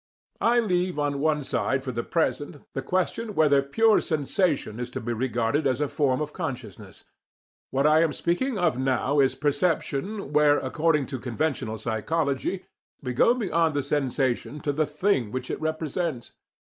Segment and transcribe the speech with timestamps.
[0.41, 4.99] I leave on one side for the present the question whether pure sensation is to
[4.99, 7.03] be regarded as a form of consciousness:
[7.69, 12.65] what I am speaking of now is perception, where, according to conventional psychology,
[13.03, 16.31] we go beyond the sensation to the "thing" which it represents.